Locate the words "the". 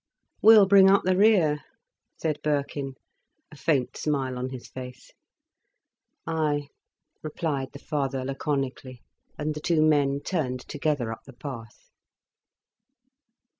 1.03-1.15, 7.73-7.77, 9.53-9.61, 11.27-11.33